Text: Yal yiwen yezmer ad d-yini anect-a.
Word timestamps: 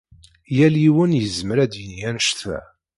Yal 0.57 0.75
yiwen 0.83 1.17
yezmer 1.19 1.57
ad 1.63 1.69
d-yini 1.71 2.01
anect-a. 2.09 2.59